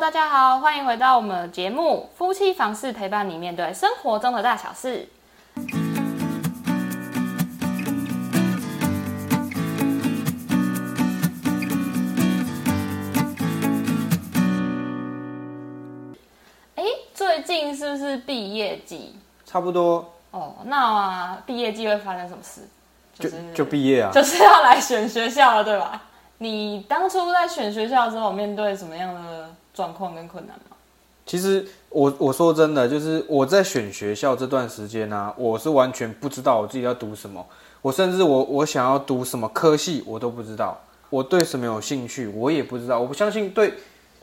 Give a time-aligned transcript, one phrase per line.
[0.00, 5.08] Hello，大家好，欢迎回到我们的节目《夫妻房事》，陪伴你面对生活中的大小事。
[16.76, 19.16] 哎，最近是不是毕业季？
[19.44, 22.60] 差不多哦，那毕业季会发生什么事？
[23.18, 26.00] 就就毕业啊，就是要来选学校了，对吧？
[26.38, 30.76] 你当初在选学校之后，面对什么样的状况跟困难吗？
[31.24, 37.46] 其实我我说真的，就是我在选学校这段时间呢，我是完全不知道我自己要读什么，
[37.80, 40.76] 我甚至我我想要读什么科系，我都不知道，
[41.10, 42.98] 我对什么有兴趣，我也不知道。
[42.98, 43.74] 我不相信对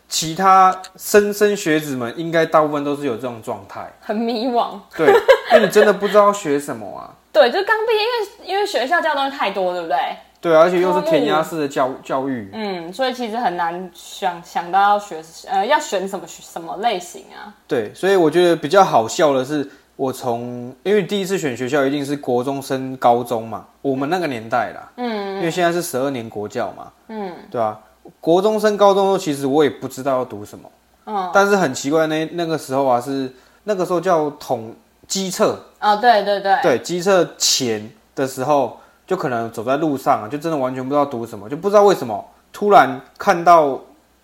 [0.10, 4.77] 其他莘莘学子们，应该大部分都是有这种状态，很迷惘。
[4.98, 5.08] 对，
[5.54, 7.16] 因为你真的不知道学什么啊。
[7.32, 9.98] 对，就刚毕业，因为因为学校教的东西太多，对不对？
[10.45, 17.49] 对，而且又是填鸭式的教教育，嗯，所以其实很难想想到要学呃要选什么什么类型啊。
[17.68, 27.80] 对，所以我觉得比较好笑的是，我从因为第一次选学校一定是国中升高中嘛，我们那个年代啦，嗯，因为现在是十二年国教嘛，嗯，对吧？
[28.21, 30.70] 国中升高中其实我也不知道要读什么，
[31.07, 34.76] 嗯，但是很奇怪，那那个时候啊是那个时候叫统
[35.07, 38.77] 机测啊，对对对，对机测前的时候。
[39.08, 43.80] 就可能走在路上啊，就真的完全不知道读什么，就不知道为什么突然看到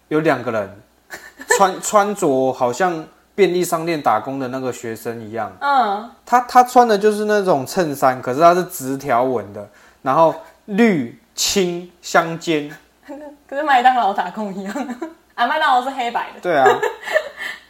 [0.08, 0.82] 有两个人
[1.58, 5.52] 穿穿着好像便利商店打工的那个学生一样。
[5.60, 9.68] 嗯，他他穿的就是那种衬衫，可是他是直条纹的，
[10.02, 10.34] 然后
[10.66, 12.70] 绿青相间，
[13.48, 14.74] 跟麦当劳打工一样。
[15.36, 16.40] 啊，麦当劳是黑白的。
[16.42, 16.68] 对啊。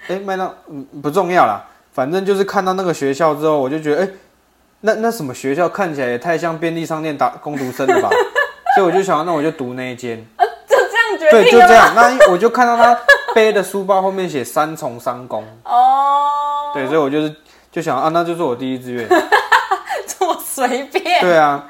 [0.07, 4.09] 哎，麦当嗯不重要啦，反正就是看到那个学校之后，我就觉得哎。
[4.81, 8.09] 那那什么学校看起来也太像便利商店打工读生了吧？
[8.75, 10.17] 所以我就想，那我就读那一间。
[10.37, 11.93] 啊，就这样决定对，就这样。
[11.95, 12.97] 那我就看到他
[13.35, 15.43] 背的书包后面写三重三公。
[15.65, 16.71] 哦。
[16.73, 17.35] 对，所以我就是
[17.71, 19.07] 就想啊，那就是我第一志愿。
[20.07, 21.21] 这么随便。
[21.21, 21.67] 对啊。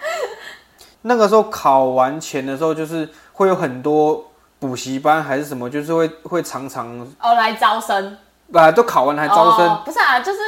[1.01, 4.23] 那个时候考完前的时候，就是会有很多
[4.59, 6.87] 补习班还是什么，就是会会常常
[7.19, 8.15] 哦来招生。
[8.53, 9.81] 啊，都考完还招生？
[9.83, 10.39] 不是啊，就是。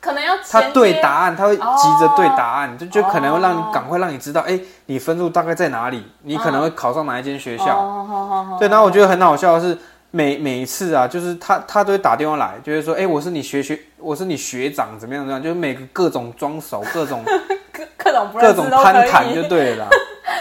[0.00, 1.62] 可能要他对答案，他会急
[2.00, 6.06] 着对答案，就就可能会让你赶快让你知道，哎，你分数大概在哪里？
[6.22, 8.56] 你可能会考上哪一间学校？
[8.60, 9.76] 对，然后我觉得很好笑的是，
[10.12, 15.42] 每每一次啊，就是他他都会打电话来，就是说，哎，我是你学学，我是你学长，怎么样怎么样？
[15.42, 17.24] 就是每个各种装熟， 各种
[17.72, 19.88] 各各种各种攀谈就对了。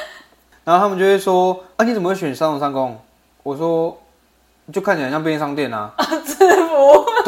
[0.64, 3.00] 然后他们就会说，啊，你怎么会选三重三公？
[3.42, 3.98] 我说。
[4.70, 5.90] 就看起来像便利商店啊。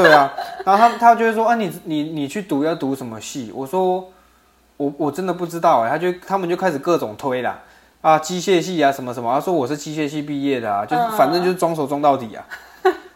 [0.03, 0.33] 对啊，
[0.65, 3.51] 然后他他就会说啊，你你你去读要读什么系？
[3.53, 4.09] 我说
[4.77, 7.59] 我我真的不知道哎，他就他们就开始各种推啦，
[8.01, 12.45] 啊，机械系啊什么什么，他说我是机械系毕业的啊，就反正就是装手装到底啊。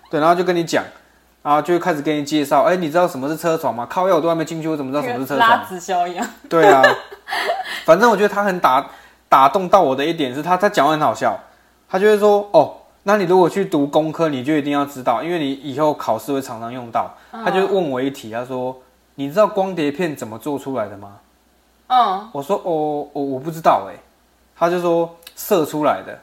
[0.09, 0.83] 对，然后就跟你讲，
[1.41, 3.88] 然后就开始跟你介绍，哎，你知道什么是车床吗？
[3.89, 5.49] 靠，我都还没进去，我怎么知道什么是车床？
[5.49, 6.27] 拉直销一样。
[6.49, 6.83] 对啊，
[7.85, 8.85] 反正我觉得他很打
[9.29, 11.39] 打动到我的一点是他他讲话很好笑，
[11.89, 12.75] 他就会说哦。
[13.03, 17.12] 那你如果去读工科，你就一定要知道，因为你以后考试会常常用到。
[17.31, 18.75] 他就问我一题，他说
[19.16, 21.09] ：“你知道光碟片怎么做出来的吗？”
[21.88, 24.00] 嗯，我说：“哦，我我不知道。”哎，
[24.58, 26.18] 他就说：“射出来的。”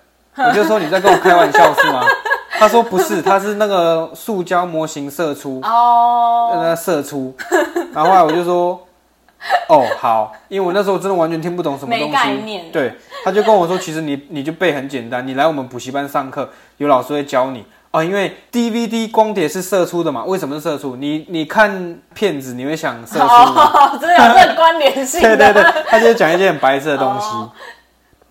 [0.49, 2.03] 我就说：“你在跟我开玩笑是吗？”
[2.59, 7.35] 他说：“不是，他是那个塑胶模型射出哦，那射出。”
[7.93, 8.81] 然后后来我就说。
[9.69, 12.93] 哦，好，因为我那时候真的完全听不懂什么东西，对，
[13.25, 18.05] 他就跟我说，其实你 你就背很简单，你来我们补习班上课，有老师会教你哦。
[18.05, 20.97] 因为 DVD 光碟是射出的嘛，为什么是射出？
[20.97, 23.97] 你你看片子你会想射出吗？
[23.99, 25.21] 真的有这关联性？
[25.23, 27.27] 对 对对，他就讲一件很白色的东西，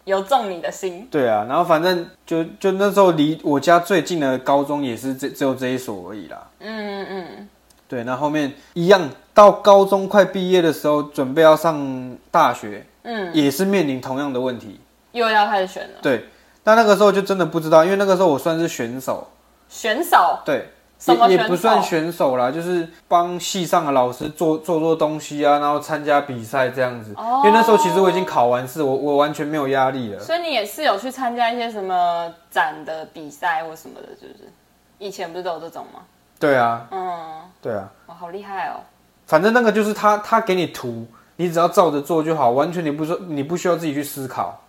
[0.06, 1.08] 有中你的心。
[1.10, 6.38] 对啊，然后反正就就那时候离我家最近的高中也是这只有这一所而已啦。
[6.60, 7.50] 嗯嗯嗯。
[7.88, 9.02] 对，那后面一样，
[9.40, 14.78] 到高中快毕业的时候，准备要上大学，嗯，也是面临同样的问题，
[15.14, 16.00] 又要开始选了。
[16.02, 16.26] 对，
[16.62, 19.26] 但那个时候就真的不知道，因为那个时候我算是选手，
[19.70, 20.68] 选手，对，
[21.08, 27.14] 也也不算选手啦，就是帮系上的老师做做做东西啊，然后参加比赛这样子。
[27.16, 30.20] 哦，因为那时候其实我已经考完试，我我完全没有压力了。
[30.20, 34.52] 所以你也是有去参加一些什么展的比赛或什么的，是不是？
[34.98, 36.02] 以前不是都有这种吗？
[36.38, 38.84] 对啊，嗯，对啊，哇，好厉害哦！
[39.30, 41.06] 反正那个就是他，他给你图，
[41.36, 44.60] 你只要照着做就好，完全你不说，你不需要自己去思考。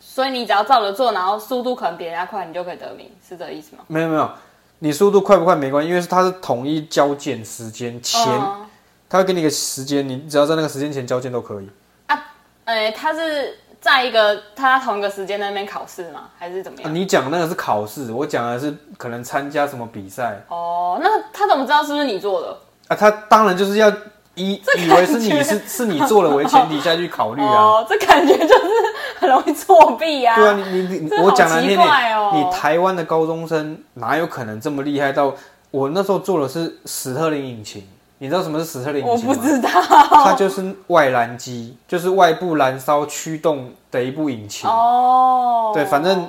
[0.00, 3.84] 所以你只要照着做，然后速度可能比人家快，你就可以得名，是这个意思吗？
[3.86, 4.28] 没有没有，
[4.80, 8.24] 你速度快不快没关系，因为它是统一交件时间前，
[9.08, 11.70] 他会给你个时间，你只要在那个时间前交件都可以。
[12.06, 12.20] 啊，
[12.64, 16.30] 呃，他是在一个他同一个时间在那边考试吗？
[16.36, 16.92] 还是怎么啊样？
[16.92, 22.58] 你讲那个是考试，我讲的是可能参加什么比赛哦，那他怎么知道是不是你做的？
[22.90, 22.96] 啊？
[22.96, 23.88] 他当然就是要
[24.34, 27.48] 以 以为是你是是你做了为前提下去考虑啊。
[27.80, 28.68] 哦，这感觉就是
[29.18, 35.32] 很容易作弊啊、对啊，你你你我讲难听奇怪哦点，你台湾的高中生哪有可能这么厉害到？
[35.70, 37.86] 我那时候做的是史特林引擎，
[38.18, 39.34] 你知道什么是史特林我引擎吗？
[39.36, 39.68] 不知道。
[39.70, 44.68] 它就是外燃机，就是外部燃烧驱动的一部引擎。
[44.68, 46.28] 哦，对，反正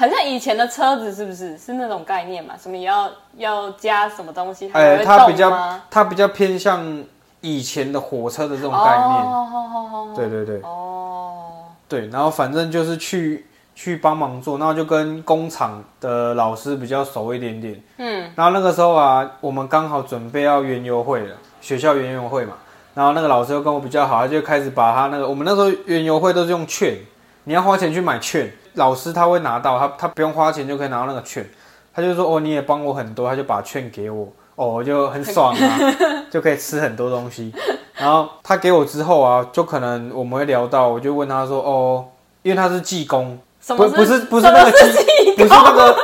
[0.00, 1.58] 很像以前的车子，是不是？
[1.58, 2.54] 是那种概念嘛？
[2.58, 7.04] 什么也要要加什么东西，它才哎，会它比较吗它比较偏向
[7.42, 10.16] 以前的火车的这种概念。
[10.16, 13.44] 对对对哦，对，然后反正就是去
[13.74, 17.78] 去帮忙做，然后就跟工厂的老师比较熟一点点。
[17.98, 22.54] 嗯，然后那个时候啊，我们刚好准备要园游会了，学校园游会嘛。
[22.94, 26.96] 然后那个老师又跟我比较好，他就开始把他那个我们那时候园游会都是用券，
[27.44, 28.50] 你要花钱去买券，
[28.80, 31.46] 老师他会拿到，他他不用花钱就可以拿到那个券。
[31.92, 35.78] 他就说哦，你也帮我很多，他就把券给我，哦，我就很爽啊，
[36.32, 37.52] 就可以吃很多东西。
[37.94, 42.06] 然后他给我之后啊，就可能我们会聊到，我就问他说哦，
[42.42, 45.96] 因为他是技工，不不是不是那个是技，不是那个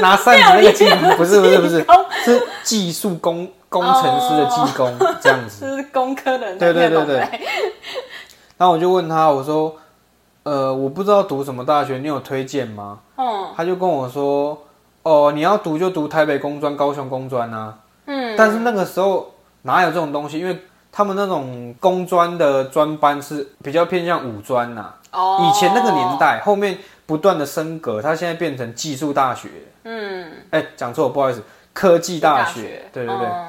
[0.00, 1.84] 拿扇子那个技工，不是不是不是，
[2.24, 5.66] 是技术工工程师的技工这样子。
[5.66, 7.16] 是工科的人对对对对
[8.56, 9.74] 然后我就问他，我说，
[10.42, 13.00] 呃，我不知道读什么大学，你有推荐吗？
[13.16, 14.56] 嗯他就跟我说，
[15.02, 17.78] 哦，你要读就读台北工专、高雄工专啊。
[18.06, 20.38] 嗯，但是那个时候哪有这种东西？
[20.38, 29.48] 因为他们那种工专的专班是比较偏向五专呐、哦，以前那个年，代，后面不断的升格，它现在变成技术大学。
[29.84, 32.60] 嗯，哎，讲错，不好意思，科技大学。
[32.60, 33.46] 学对对对，嗯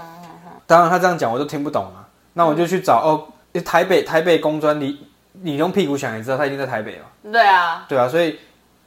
[0.67, 2.07] 当然他这样讲我都听不懂啊。
[2.33, 4.97] 那我就去找哦，台北台北工专，你
[5.33, 7.31] 你用屁股想也知道，他一定在台北嘛。
[7.31, 8.37] 对啊，对啊，所以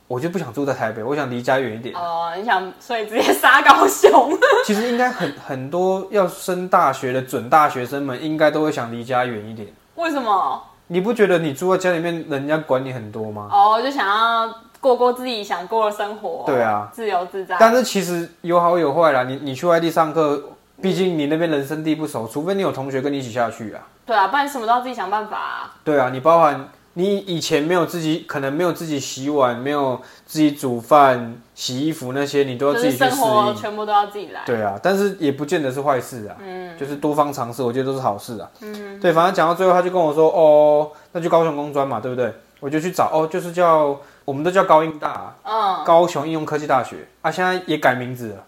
[0.07, 1.95] 我就不想住在台北，我想离家远一点。
[1.95, 4.31] 哦，你想，所以直接杀高雄，
[4.67, 9.69] 其实应该很很多要升大学的准大学生们，应该都会想离家远一点。
[9.95, 10.63] 为什么？
[10.89, 13.49] 你不觉得你住在家里面，人家管你很多吗？
[13.51, 17.57] 哦，就想要过过自己想过的生活，对啊，自由自在。
[17.59, 19.23] 但是其实有好有坏啦。
[19.23, 20.43] 你你去外地上课，
[20.81, 23.81] 毕竟你那边人生地不熟，除非你有同学跟你一起下去啊。
[24.05, 25.75] 对啊，不然什么都要自己想办法、啊。
[25.83, 33.57] 对啊，你包含你以前没有自己，可能没有自己洗碗，没有自己煮饭、洗衣服那些，你都要自己去适生活应。
[33.57, 34.43] 全部都要自己来。
[34.45, 36.37] 对啊，但是也不见得是坏事啊。
[36.41, 38.49] 嗯，就是多方尝试，我觉得都是好事啊。
[38.61, 42.33] 嗯，对，反正讲到最后，他就跟我说，哦，那就高雄工专嘛，对不对？
[42.61, 48.45] 我就去找，哦，就是叫我们都叫高应大啊、嗯，高雄应用科技大学啊，现在也改名字了，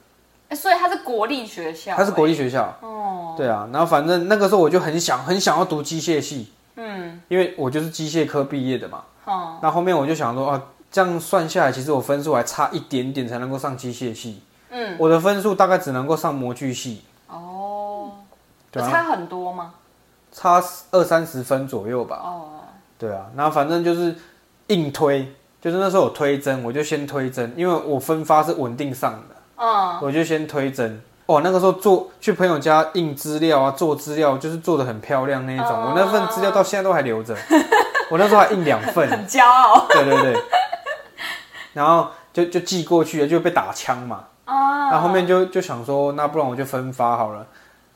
[0.49, 2.35] 欸所以它是国立学校、它是国立。
[2.35, 2.73] 学校。
[2.81, 9.03] 哦，对啊，然后反正那个时候我就很想很想要读机械系，嗯因为我就是机械科毕业的嘛。
[9.25, 14.43] 哦，那后面我就想说啊，这样算下来，其实我分数还差一点点才能够上机械系。
[14.71, 18.13] 嗯，我的分数大概只能够上模具系，哦，
[18.71, 19.75] 对啊，差很多吗？
[20.33, 22.21] 差二三十分左右吧。
[22.23, 22.49] 哦，
[22.99, 24.15] 对啊，然后反正就是
[24.69, 31.01] 硬推，就是那时候有推甄，我就先推甄，因为我分发是稳定上的，嗯，我就先推针。
[31.27, 35.69] 哦，那个时候做去朋友家印资料啊，做资料就是做的很漂亮那一种。
[35.69, 37.35] 哦我那份资料到现在都还留着，
[38.11, 39.09] 我那时候还印两份。
[39.11, 40.43] 很骄傲对对对，
[41.73, 44.25] 然后就就寄过去了，就被打枪嘛。
[44.45, 44.91] 啊。
[44.91, 47.45] 然后后面就就想说，那不然我就分发好了。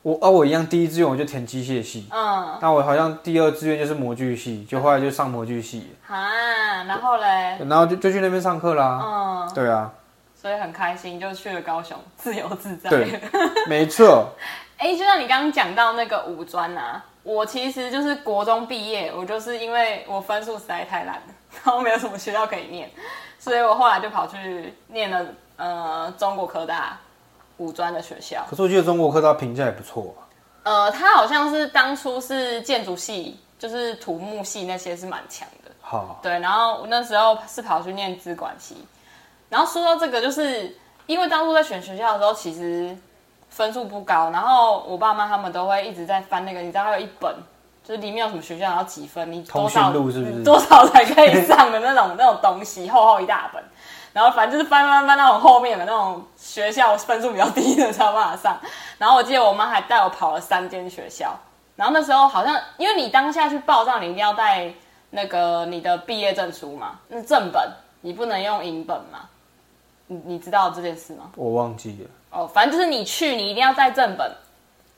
[0.02, 8.99] 我啊，我一样第一志愿我就填机械系，嗯，那我好像第二志愿就是模具系，就后来就上模具系，啊，然后嘞，然后就就去那边上课啦。
[9.04, 9.90] 嗯，对啊，
[10.40, 12.88] 所以很开心，就去了高雄，自由自在。
[12.88, 13.20] 对，
[13.68, 14.28] 没错。
[14.78, 22.90] 哎、就像你刚刚讲到那个五专啊，我其实就是国中毕业，我就是因为我分数实在太烂了，然后没有什么学校可以念，
[23.38, 26.99] 所以我后来就跑去念了呃中国科大
[27.59, 28.42] 五专的学校。
[28.49, 30.25] 可是我记得中国科大评价也不错啊。
[30.62, 35.70] 呃，他好像是当初是建筑系，就是土木系那些是蛮强的。
[35.82, 38.76] 好，对，然后我那时候是跑去念资管系，
[39.50, 40.75] 然后说到这个，就是
[41.07, 42.97] 因为当初在选学校的时候，其实
[43.50, 47.35] 分数不高，然后我爸妈他们都会一直在翻那个，你知道还有一本，
[47.85, 49.92] 就是里面有什么学校，然后几分，你多少
[50.45, 53.62] 多少才可以上的那种那种东西，厚厚一大本。
[54.12, 58.59] 然后反正就是翻翻翻到很后面的那种学校分数比较低的才有办法上。
[58.99, 61.33] 然后我记得我妈还带我跑了三间学校，
[61.76, 64.73] 然后那时候好像因为你当下去报账，你一定要带
[65.11, 69.21] 那个你的毕业证书嘛，那正本你不能用银本嘛。
[70.11, 71.31] 你你知道这件事吗？
[71.37, 72.11] 我忘记了。
[72.33, 74.29] 哦，反正就是你去，你一定要带正本，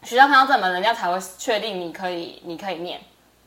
[0.02, 2.98] 学校看到正本，人家才会确定你可以你可以念。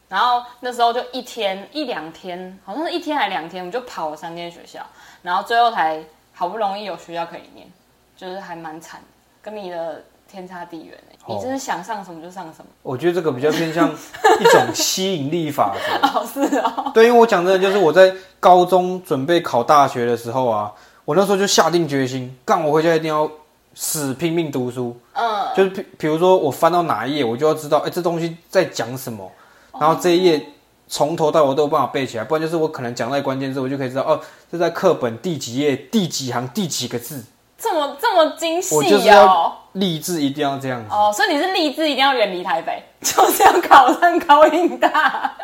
[0.07, 4.79] 然后那时候就一天一两天，好像是一天还两天，我们就跑了三间学校，
[5.23, 5.99] 然后最后才
[6.33, 7.67] 好不容易有学校可以念，
[8.15, 9.01] 就是还蛮惨，
[9.41, 12.65] 跟你的天差地远哎、哦你真是想上什么就上什么。
[12.83, 15.97] 我觉得这个比较偏向一种吸引力法则。
[16.07, 20.71] 哦，是哦，对，因为我讲真的，就是我在高中准备考大学的时候啊，
[21.05, 23.29] 我那时候就下定决心，干我回家一定要
[23.75, 24.99] 死拼命读书。
[25.13, 29.31] 嗯，就是比比如说我翻到哪一页，我就要知道，哎、这东西在讲什么，
[29.79, 30.43] 然后这一页
[30.87, 34.19] 从头到尾都有办法背起来，不然就是我可能讲到关键字，我就可以知道，哦，
[34.51, 37.23] 这在课本第几页、第几行、第几个字，
[37.57, 39.61] 这么这么精我就是细哦要。
[39.75, 40.87] 立志一定要这样子。
[40.89, 45.35] 哦，所以你是立志一定要远离台北，就是要考上高音大，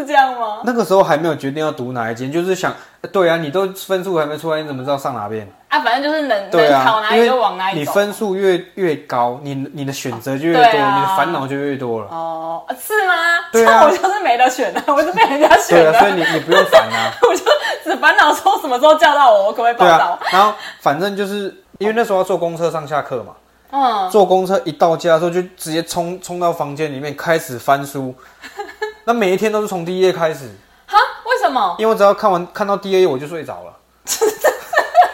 [0.00, 0.62] 是这样吗？
[0.64, 5.48] 那个时候还没有决定要读哪一间，就是想，呃对啊，你都分数还没出来，你怎么知道上哪边？
[5.68, 7.90] 啊，反正就是能对能考啊，因为哪里就往哪里走。
[7.90, 12.08] 你分数越越高，你你的选择就越多，对啊你的烦恼就越多了。
[12.08, 13.14] 哦，是吗？
[13.52, 17.12] 对啊这样我就是没得选啊， 我是被人家选对啊，所以你你不用烦啊。
[17.28, 17.44] 我就
[17.84, 23.32] 只烦恼说什么时候叫到我，我可不可以报到对啊？，然后反正就是因为那时候要坐公车上下课嘛，
[23.70, 28.14] 嗯，坐公车一到家的时候就直接冲冲到房间里面开始翻书，
[29.04, 30.48] 那每一天都是从第一页开始，
[30.86, 31.76] 哈，为什么？
[31.78, 33.76] 因为我只要看完看到第一页我就睡着了。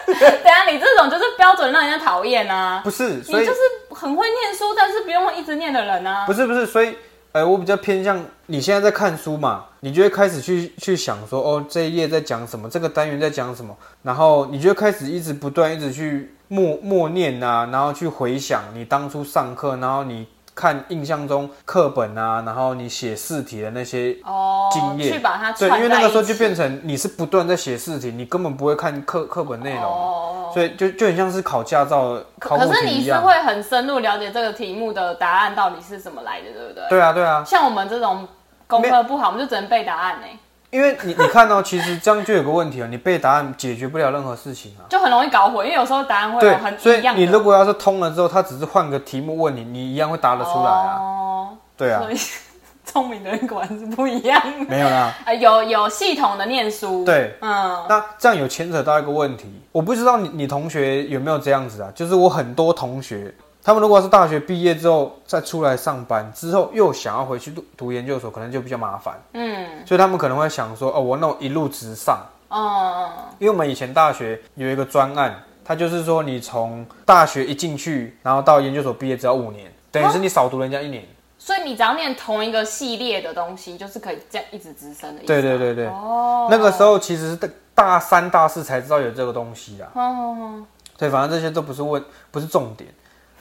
[0.06, 2.80] 等一下你这种就是标准让人家讨厌啊！
[2.84, 6.26] 不是，所以你就是很会念书，但是不用一直念的人啊。
[6.26, 6.94] 不是不是，所以
[7.32, 20.26] 呃，我比较偏向你现在在看书嘛，你就会开始去去想说，哦，这一页在讲什么，这个单元在讲什么，然后你就会开始一直不断一直去默默念啊，然后去回想你当初上课，然后你
[20.60, 24.14] 看印象中课本啊，然后你写试题的那些。
[24.24, 33.14] 哦，经验去把它对，因为那个时候就变成你是不断在写试题，你根本不会看课课本内容，哦，所以就就很像是考驾照考可是你是。
[33.20, 36.88] 会很深入了解这个题目的答案到底是怎么来的，对不对？
[36.88, 38.26] 对啊，对啊，像我们这种
[38.66, 40.26] 功课不好，我们就只能背答案呢，
[40.70, 44.86] 因为你你看到、其实这样就有个问题哦，你背答案解决不了任何事情啊。
[44.88, 47.02] 就很容易搞混，因为有时候答案会很，所以。
[47.16, 50.96] 你如果要是通了之后，他只是换个题目问你，你一样会答得出来啊。
[51.00, 52.16] 哦，对啊所，以
[52.86, 54.40] 聪明的人果然是不一样。
[54.68, 55.12] 没有啦。
[55.24, 61.90] 呃，有有系统的念书，对，嗯，那这样有牵扯到一个问题，我不知道你你同学有没有这样子啊？
[61.94, 81.04] 就是我很多同学，他们如果是大学毕业之后再出来上班之后，又想要回去读读研究所，可能就比较麻烦，嗯所以他们可能会想说，哦，我那我一路直上，哦因为我们以前大学有一个专案，它就是说你从大学一进去，然后到研究所毕业只要五年，等于是你少读人家一年。
[81.38, 85.26] 所以你只要念同一个系列的东西，就是可以这样一直直升的意思。
[85.26, 89.88] 对对对对，哦，那个时候其实是大三大四才知道有这个东西啊。
[89.94, 90.62] 哦，
[90.98, 92.90] 对，反正这些都不是问，不是重点。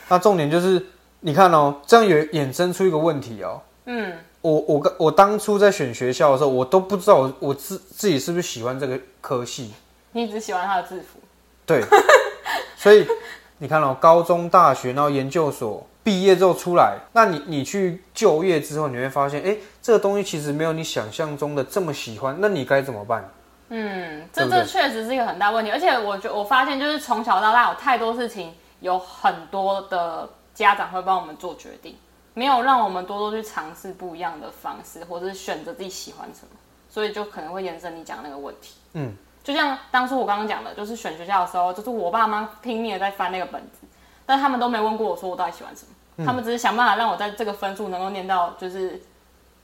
[0.09, 0.85] 那重点就是，
[1.21, 3.61] 你看哦，这样有衍生出一个问题哦。
[3.85, 9.73] 嗯，我我刚我当初在选学校的时候，我都不知道我我自自己是不是喜欢这个科系。
[10.11, 11.19] 你只喜欢他的制服，
[11.65, 11.83] 对，
[12.75, 13.07] 所以
[13.59, 23.29] 你看哦，高中、大学，然后研究所毕业之后出来，那你你去就业之后，你会发现，哎，这个东西其实没有你想象中的这么喜欢，那你该怎么办？
[23.69, 31.95] 嗯，这这确实是一个很大问题，而且我觉我发现就是从小到大有太多事情，有很多的家长会帮我们做决定，
[32.33, 36.51] 没有让我们多多去尝试不一样的方式，或者是选择自己喜欢什么，
[36.89, 38.75] 所以就可能会延伸你讲那个问题。
[38.93, 43.87] 嗯，就像当初我刚刚讲的，就是选学校的时候，就是我爸妈拼命的在翻那个本子，
[44.25, 49.01] 但他们都没问过我说我到底喜欢什么，他们只是想办法让我在这个分数能够念到就是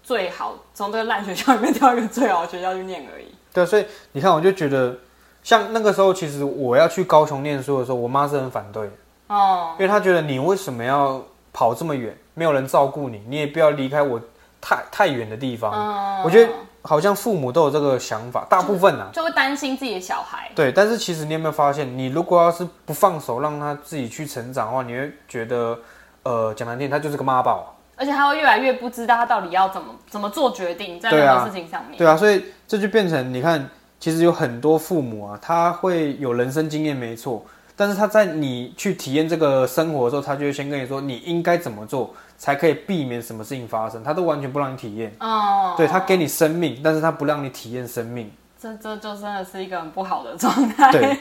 [0.03, 3.25] 最好，从这个烂学校里面挑一个最好的学校去念而已。
[3.51, 4.95] 对，所以你看，我就觉得，
[5.43, 8.93] 像那个时候，其实我要去高雄念书的时候，我妈是很反对的，
[9.27, 14.19] 哦，因为他觉得你为什么要跑这么远，没有人照顾你，你也不要离开我
[14.61, 15.71] 太太远的地方。
[15.71, 16.51] 哦，我觉得
[16.81, 19.09] 好像父母都有这个想法，大部分啊。
[19.11, 20.51] 就会担心自己的小孩。
[20.55, 25.77] 对，但是其实你有没有发现，你如果要是不放手让他自己去成长的话，你会觉得，
[26.23, 27.71] 呃，讲难听，他就是个妈宝。
[27.97, 31.97] 而且他会越来越不知道他到底要怎么怎么做决定，在对啊任何事情上面。
[31.97, 33.69] 对啊，所以这就变成你看，
[34.01, 45.13] 其实有很多父母啊，他会有人生经验没错，但是他在你去体验这个生活的时候，他就会先跟你说你应该怎么做，才可以避免什么事情发生，他都完全不让你体验。
[45.19, 48.31] 哦，对他给你生命，但是他不让你体验生命。
[48.57, 50.91] 这这就真的是一个很不好的状态。
[50.91, 51.17] 对，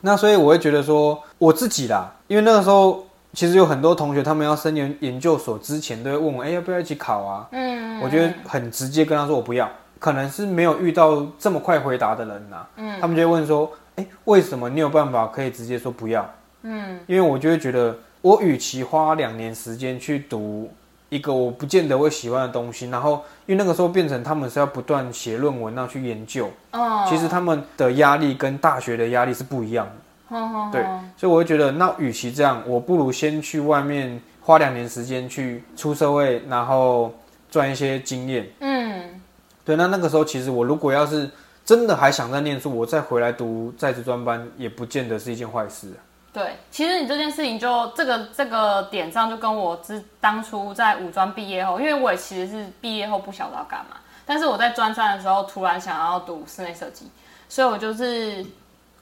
[0.00, 7.48] 那所以我会觉得说，我自己啦，因为那个时候其实有很多同学，他们要升研研究所之前都会问我，哎、要不要一起考啊？
[7.52, 9.68] 嗯，我觉得很直接跟他说我不要，
[9.98, 13.70] 可能是没有遇到这么快回答的人呐、嗯，他们就会问说，
[14.00, 16.28] 哎、为什么你有办法可以直接说不要？
[16.62, 20.70] 嗯，因为我就会觉得，我与其花两年时间去读
[21.08, 29.92] 一个我不见得会喜欢的东西，然后因为那个时候变成他们是要不断写论文，然后去研究，哦，其实他们的压力跟大学的压力是不一样的。
[30.36, 30.82] 嗯对，
[31.16, 37.12] 所以我会觉得，那与其这样，我不如先去外面花两年时间去出社会，然后
[37.50, 38.46] 赚一些经验。
[38.60, 39.20] 嗯，
[39.64, 41.28] 对，那那个时候其实我如果要是
[41.70, 46.02] 真的还想再念书，我再回来读在职专班，也不见得是一件坏事、啊。
[46.32, 57.08] 对，其实你这件事情就这个这个点上，就跟我之当初在五专毕业后，因为我也其实是毕业后不晓得要干嘛，但是我在专三的时候突然想要读室内设计，
[57.48, 58.44] 所以我就是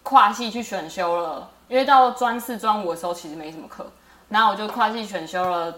[0.03, 3.91] 跨系去选修了，因为到专四专五的时候其实没什么课，
[4.29, 5.75] 然后我就跨系选修了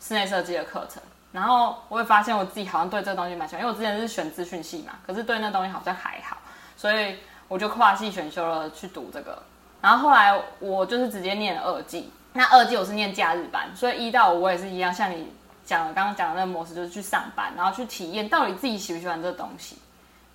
[0.00, 1.00] 室内设计的课程，
[1.34, 6.36] 然后我会发现我自己好像对这个东西蛮喜欢，因为我之前是选资讯系嘛，可是对那东西好像还好，
[6.76, 7.16] 所以
[7.48, 9.36] 我就跨系选修了去读这个。
[9.80, 15.26] 然后后来我就是直接念了二季，那二季我是念假日班，所以一到五我也是一样，像你
[15.66, 19.76] 讲的刚刚讲的那个模式，就是去上班，然后去体验到底自己喜不喜欢这个东西，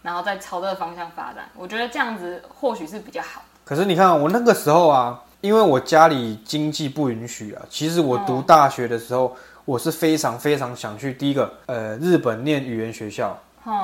[0.02, 1.50] 然后再朝这个方向发展。
[1.56, 3.42] 我觉得这样子或许是比较好。
[3.64, 9.36] 可是你看，我那个时候啊，因为我家里经济不允许啊，其实我读大学的时候，
[9.70, 13.38] 我是非常非常想去第一个，呃，日本念语言学校，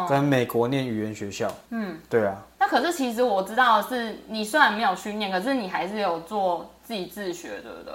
[0.10, 1.48] 跟美国念语言学校。
[1.70, 2.42] 嗯，对啊。
[2.60, 7.94] 那可是其实我知道的是，你虽然没有去念，可是你还是有做自己自学，对不对？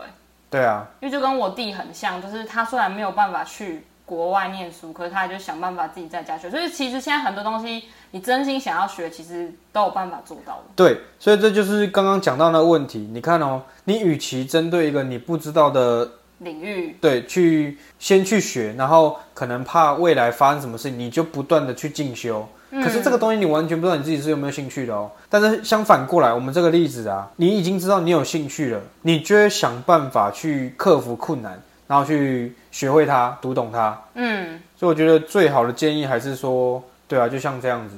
[0.49, 6.49] 对啊，因为就跟我弟很像，就是他虽然没有办法去国外念书，可是他就想办法自己在家学。
[6.49, 10.63] 所以其实现在很多东西，你真心想要学，其实都有办法做到的。
[10.77, 13.01] 对，所以这就是刚刚讲到那个问题。
[13.13, 16.09] 你看哦，你与其针对一个你不知道的
[16.41, 22.47] 领域，对，去先去学，然后可能怕未来发生什么事情，你就不断的去进修。
[22.71, 25.11] 可是这个东西你完全不知道你自己是有没有兴趣的哦。
[25.29, 34.01] 但是相反过来，我们这个例子啊，你已经知道你有兴趣了，你就会想办法去克服困难，然后去学会它，读懂它。
[34.15, 37.97] 嗯，所以我觉得最好的建议还是说，对啊，就像这样子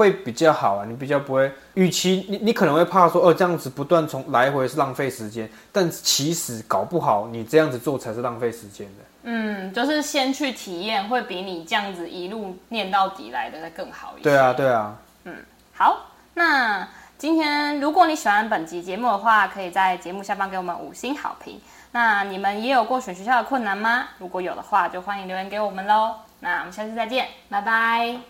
[0.00, 0.86] 会比较好啊。
[0.88, 9.04] 你比较不会，与其你你可能会怕说，哦，这样子不断从来回是浪费时间，但其实搞不好你这样子做才是浪费时间的。
[9.24, 14.24] 嗯，就是先去体验，会比你这样子一路念到底来的更好一些。
[14.24, 14.96] 对啊，对啊。
[15.24, 15.36] 嗯
[15.74, 21.60] 好，那今天如果你喜欢本集节目的话，可以在节目下方给我们五星好评。
[21.92, 24.06] 那你们也有过选学校的困难吗？
[24.18, 26.14] 如果有的话，就欢迎留言给我们喽。
[26.38, 28.20] 那我们下次再见，拜拜。